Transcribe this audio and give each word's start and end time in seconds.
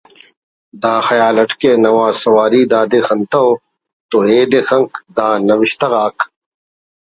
(دا 0.83 0.95
خیال 1.07 1.35
اٹ 1.41 1.51
کہ 1.59 1.71
نوا 1.83 2.07
سواری 2.21 2.61
دا 2.71 2.81
دے 2.91 2.99
خنتو 3.07 3.45
تو 4.09 4.17
ایدے 4.29 4.61
خنک) 4.67 4.91
دا 5.17 5.27
نوشتہ 5.47 5.87
غاک 5.91 6.17